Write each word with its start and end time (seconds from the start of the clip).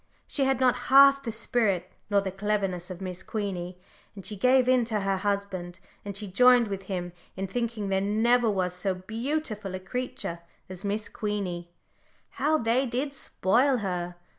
She 0.25 0.45
had 0.45 0.59
not 0.59 0.75
half 0.89 1.21
the 1.21 1.31
spirit 1.31 1.91
nor 2.09 2.21
the 2.21 2.31
cleverness 2.31 2.89
of 2.89 3.01
Miss 3.01 3.21
Queenie, 3.21 3.77
and 4.15 4.25
she 4.25 4.35
gave 4.35 4.67
in 4.67 4.83
to 4.85 5.01
her 5.01 5.17
husband, 5.17 5.79
and 6.03 6.17
she 6.17 6.27
joined 6.27 6.69
with 6.69 6.85
him 6.89 7.13
in 7.37 7.45
thinking 7.45 7.89
there 7.89 8.01
never 8.01 8.49
was 8.49 8.73
so 8.73 8.95
beautiful 8.95 9.75
a 9.75 9.79
creature 9.79 10.39
as 10.69 10.83
Miss 10.83 11.07
Queenie. 11.07 11.69
How 12.41 12.57
they 12.57 12.87
did 12.87 13.13
spoil 13.13 13.77
her! 13.85 14.15